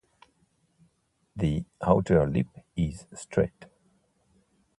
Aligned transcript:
The 1.35 1.63
outer 1.83 2.25
lip 2.25 2.47
is 2.75 3.05
straight. 3.13 3.65